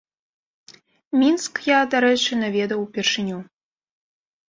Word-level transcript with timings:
Мінск, 1.25 1.53
я, 1.77 1.83
дарэчы, 1.93 2.31
наведаў 2.43 2.79
упершыню. 2.89 3.37